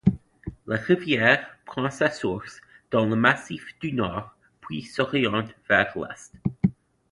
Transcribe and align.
La 0.65 0.77
rivière 0.77 1.59
prend 1.63 1.91
sa 1.91 2.09
source 2.09 2.59
dans 2.89 3.05
le 3.05 3.15
Massif 3.15 3.77
du 3.81 3.93
Nord 3.93 4.35
puis 4.61 4.81
s'oriente 4.81 5.53
vers 5.69 5.95
l'Est. 5.95 6.33